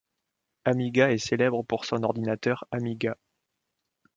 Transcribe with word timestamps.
Amiga 0.65 1.11
est 1.11 1.19
célèbre 1.19 1.61
pour 1.61 1.85
son 1.85 2.01
ordinateur 2.01 2.65
Amiga. 2.71 3.17